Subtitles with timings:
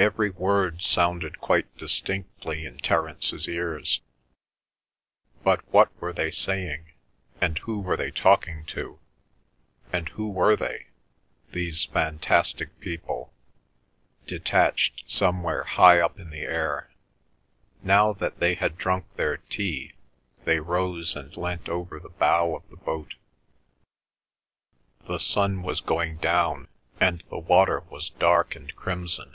[0.00, 4.00] Every word sounded quite distinctly in Terence's ears;
[5.42, 6.92] but what were they saying,
[7.40, 9.00] and who were they talking to,
[9.92, 10.86] and who were they,
[11.50, 13.34] these fantastic people,
[14.28, 16.92] detached somewhere high up in the air?
[17.82, 19.94] Now that they had drunk their tea,
[20.44, 23.16] they rose and leant over the bow of the boat.
[25.08, 26.68] The sun was going down,
[27.00, 29.34] and the water was dark and crimson.